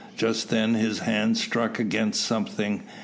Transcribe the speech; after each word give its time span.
Just 0.17 0.49
then 0.49 0.73
his 0.73 0.97
hand 0.97 1.37
struck 1.37 1.77
against 1.77 2.21
something. 2.21 2.81